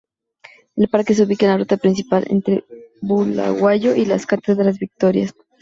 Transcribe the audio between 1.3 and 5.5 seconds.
en la ruta principal entre Bulawayo y las Cataratas Victoria.